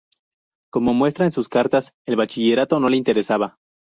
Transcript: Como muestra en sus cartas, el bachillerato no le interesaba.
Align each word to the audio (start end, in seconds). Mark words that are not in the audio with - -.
Como 0.73 0.95
muestra 0.95 1.25
en 1.25 1.31
sus 1.31 1.47
cartas, 1.47 1.93
el 2.07 2.15
bachillerato 2.15 2.79
no 2.79 2.87
le 2.87 2.97
interesaba. 2.97 3.59